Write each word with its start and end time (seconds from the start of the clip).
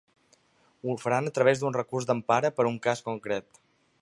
Ho 0.91 0.95
faran 1.03 1.29
a 1.31 1.35
través 1.37 1.61
d’un 1.63 1.77
recurs 1.77 2.09
d’empara 2.13 2.55
per 2.59 2.69
un 2.75 2.83
cas 2.89 3.09
concret. 3.13 3.63